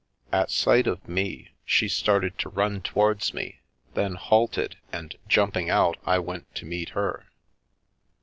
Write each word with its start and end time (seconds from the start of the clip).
At 0.31 0.49
sight 0.49 0.87
of 0.87 1.07
me, 1.07 1.49
she 1.63 1.87
started 1.87 2.39
to 2.39 2.49
run 2.49 2.81
towards 2.81 3.35
me, 3.35 3.59
then 3.93 4.15
halted, 4.15 4.77
and 4.91 5.15
jumping 5.27 5.69
out, 5.69 5.99
I 6.07 6.17
went 6.17 6.55
to 6.55 6.65
meet 6.65 6.89
her. 6.97 7.27